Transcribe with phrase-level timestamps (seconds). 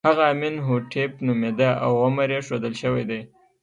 [0.09, 3.21] هغه امین هوټېپ نومېده او عمر یې ښودل شوی دی.